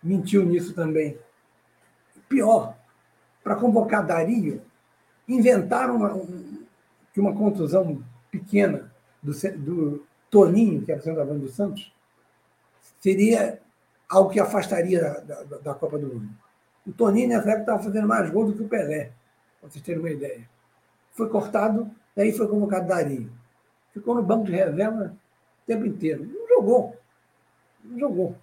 [0.02, 1.18] mentiu nisso também.
[2.30, 2.76] Pior,
[3.44, 4.62] para convocar Dario,
[5.28, 6.66] inventaram uma, um,
[7.14, 11.94] que uma contusão pequena do, do Toninho, que o centroavante do Santos,
[13.00, 13.62] seria
[14.10, 16.30] algo que afastaria da, da, da, Copa do Mundo.
[16.88, 19.12] O Toninho, nessa época, estava fazendo mais gols do que o Pelé,
[19.62, 20.50] para vocês terem uma ideia.
[21.12, 23.32] Foi cortado, daí foi convocado Dario.
[23.94, 25.16] Ficou no banco de reserva
[25.62, 26.26] o tempo inteiro.
[26.26, 26.98] Não jogou.
[27.84, 28.36] Não jogou.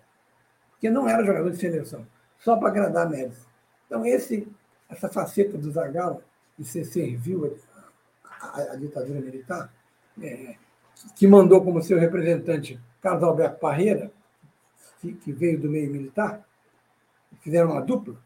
[0.70, 2.06] Porque não era jogador de seleção.
[2.38, 3.44] Só para agradar a Médici.
[3.86, 4.46] Então, esse,
[4.88, 6.22] essa faceta do Zagallo,
[6.56, 7.58] de ser servil
[8.40, 9.72] à ditadura militar,
[10.22, 10.54] é,
[11.16, 14.10] que mandou como seu representante Carlos Alberto Parreira,
[15.00, 16.46] que, veio do meio militar,
[17.40, 18.16] fizeram uma dupla,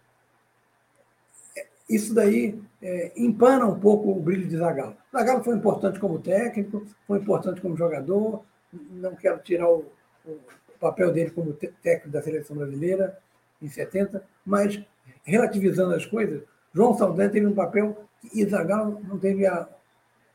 [1.89, 4.97] isso daí é, empana um pouco o brilho de Zagallo.
[5.13, 9.85] Zagallo foi importante como técnico, foi importante como jogador, não quero tirar o,
[10.27, 10.39] o
[10.81, 13.19] papel dele como técnico da seleção brasileira
[13.61, 14.83] em 70, mas
[15.23, 19.69] relativizando as coisas, João Saldanha teve um papel que Zagallo não teve a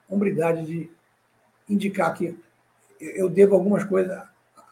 [0.07, 0.89] hombridade de
[1.70, 2.38] indicar que
[2.99, 4.22] eu devo algumas coisas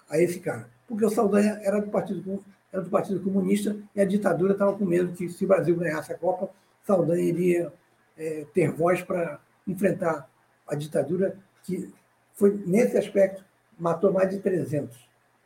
[0.10, 0.70] a esse cara.
[0.88, 4.86] Porque o Saldanha era do Partido, era do partido Comunista e a ditadura estava com
[4.86, 6.50] medo que, se o Brasil ganhasse a Copa,
[6.84, 7.74] Saldanha iria
[8.18, 10.30] é, ter voz para enfrentar
[10.68, 11.93] a ditadura, que
[12.34, 13.43] foi, nesse aspecto,
[13.78, 14.98] matou mais de 300.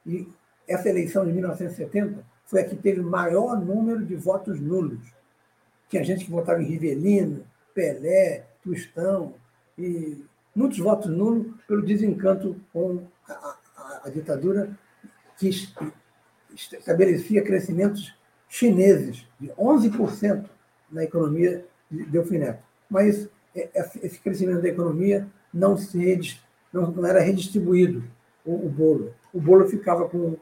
[0.06, 0.28] E
[0.68, 5.00] essa eleição de 1970 foi a que teve maior número de votos nulos.
[5.90, 9.34] Tinha gente que votava em Rivelino, Pelé, Tostão,
[9.78, 10.24] e
[10.56, 13.34] muitos votos nulos pelo desencanto com a,
[13.78, 14.78] a, a ditadura
[15.38, 15.50] que
[16.54, 18.14] estabelecia crescimentos
[18.48, 20.46] chineses de 11%
[20.92, 22.62] na economia de Delfineto.
[22.90, 23.70] Mas é,
[24.04, 26.40] esse crescimento da economia não, se,
[26.72, 28.04] não, era redistribuído,
[28.46, 29.14] o, o, bolo.
[29.34, 30.38] O bolo ficava com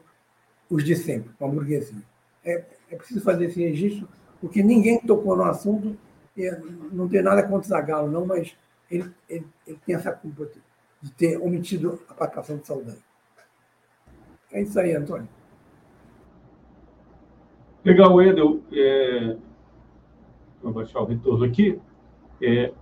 [0.68, 2.02] os de sempre, com a burguesia.
[2.44, 4.08] É, é preciso fazer esse registro,
[4.40, 5.96] porque ninguém tocou no assunto,
[6.92, 8.56] não tem nada contra o Zagallo, não, mas
[8.90, 10.48] ele, ele, ele tem essa culpa
[11.00, 12.98] de ter omitido a participação de Saldanha.
[14.52, 15.28] É isso aí, Antônio.
[17.84, 18.60] Legal, Edel.
[18.72, 19.36] É...
[20.62, 21.80] Vou baixar o retorno aqui.
[22.42, 22.72] É...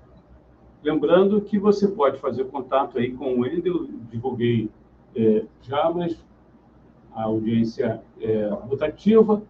[0.83, 4.71] Lembrando que você pode fazer contato aí com o Wendel, divulguei
[5.15, 6.25] é, já, mas
[7.13, 9.43] a audiência é rotativa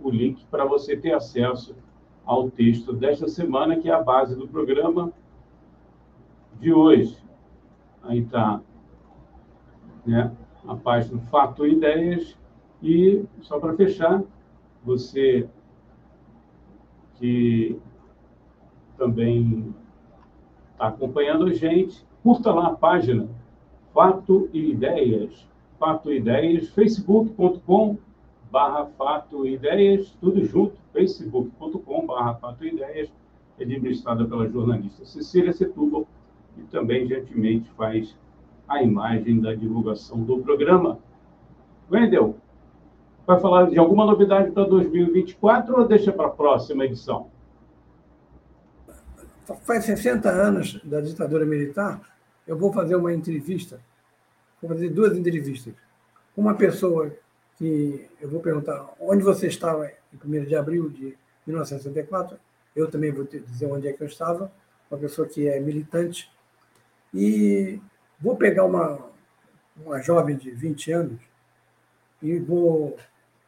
[0.00, 1.76] o link para você ter acesso
[2.24, 5.12] ao texto desta semana, que é a base do programa
[6.58, 7.16] de hoje.
[8.02, 8.60] Aí está
[10.06, 10.32] né?
[10.66, 12.36] a página Fato e Ideias.
[12.82, 14.22] E, só para fechar,
[14.84, 15.46] você
[17.16, 17.78] que
[18.96, 19.74] também
[20.72, 23.28] está acompanhando a gente, curta lá a página
[23.92, 25.46] Fato e Ideias.
[25.78, 27.98] Fato e Ideias, facebook.com
[28.50, 33.10] barra Fato e Ideias, tudo junto, facebook.com barra Fato e Ideias,
[33.58, 36.06] é administrada pela jornalista Cecília Setúbal,
[36.58, 38.16] e também gentilmente faz
[38.70, 40.98] a imagem da divulgação do programa.
[41.90, 42.36] Wendel,
[43.30, 47.30] Vai falar de alguma novidade para 2024 ou deixa para a próxima edição?
[49.62, 52.00] Faz 60 anos da ditadura militar,
[52.44, 53.80] eu vou fazer uma entrevista,
[54.60, 55.74] vou fazer duas entrevistas.
[56.36, 57.12] Uma pessoa
[57.56, 61.16] que eu vou perguntar onde você estava em 1 de abril de
[61.46, 62.36] 1964,
[62.74, 64.50] eu também vou dizer onde é que eu estava,
[64.90, 66.28] uma pessoa que é militante,
[67.14, 67.80] e
[68.20, 69.10] vou pegar uma,
[69.76, 71.20] uma jovem de 20 anos
[72.22, 72.96] e vou.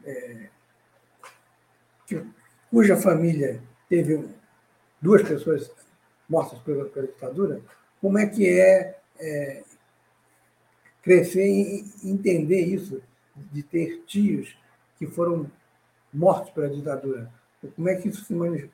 [0.05, 0.49] É,
[2.07, 2.25] que,
[2.71, 4.29] cuja família teve
[5.01, 5.71] duas pessoas
[6.29, 7.61] mortas pela, pela ditadura,
[8.01, 9.63] como é que é, é
[11.03, 13.03] crescer e entender isso,
[13.37, 14.57] de ter tios
[14.99, 15.51] que foram
[16.13, 17.33] mortos pela ditadura.
[17.75, 18.71] Como é que isso se,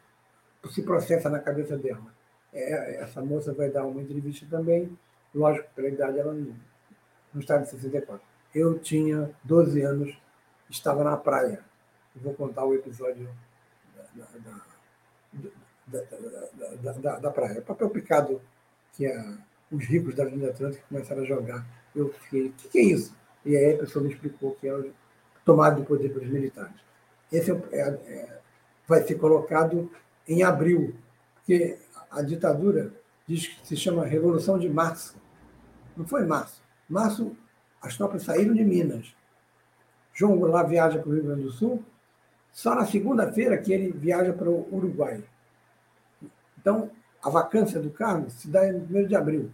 [0.75, 2.15] se processa na cabeça dela?
[2.53, 4.97] É, essa moça vai dar uma entrevista também,
[5.35, 6.55] lógico, pela idade ela não,
[7.33, 8.21] não está em 64.
[8.55, 10.17] Eu tinha 12 anos,
[10.71, 11.63] estava na praia.
[12.17, 13.29] vou contar o episódio
[15.87, 16.03] da,
[16.83, 17.63] da, da, da praia.
[17.63, 18.41] Papel picado
[18.93, 19.39] que a,
[19.71, 21.67] os ricos da Avenida Atlântica começaram a jogar.
[21.95, 23.15] Eu fiquei, o que, que, é isso?
[23.45, 24.85] E aí a pessoa me explicou que era
[25.45, 26.77] tomado do poder pelos militares.
[27.33, 28.41] Esse é, é, é,
[28.87, 29.91] vai ser colocado
[30.27, 30.95] em abril,
[31.35, 31.79] porque
[32.11, 32.93] a ditadura
[33.29, 35.15] diz que se chama Revolução de Março.
[35.95, 36.63] Não foi março.
[36.89, 37.37] Março,
[37.83, 39.15] as tropas saíram de Minas.
[40.15, 41.85] João Goulart viaja para o Rio Grande do Sul.
[42.51, 45.23] Só na segunda-feira que ele viaja para o Uruguai.
[46.59, 46.91] Então,
[47.23, 49.51] a vacância do cargo se dá no 1 de abril.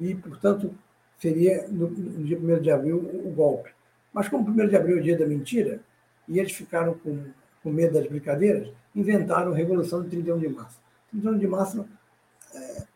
[0.00, 0.74] E, portanto,
[1.18, 1.88] seria no,
[2.24, 3.70] dia 1 de abril o, o golpe.
[4.12, 5.80] Mas, como 1 de abril é o dia da mentira,
[6.26, 7.26] e eles ficaram com,
[7.62, 10.80] com medo das brincadeiras, inventaram a Revolução de 31 de março.
[11.10, 11.88] 31 de março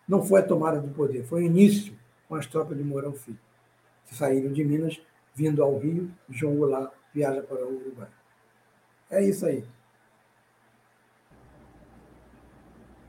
[0.09, 1.95] não foi a tomada do poder, foi o início
[2.29, 3.39] com as tropas de Mourão Filho,
[4.07, 5.01] que saíram de Minas,
[5.35, 8.09] vindo ao Rio, João Goulart viaja para o Uruguai.
[9.11, 9.65] É isso aí.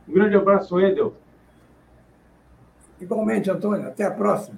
[0.07, 1.13] Um grande abraço, Endel.
[2.99, 3.87] Igualmente, Antônio.
[3.87, 4.57] Até a próxima.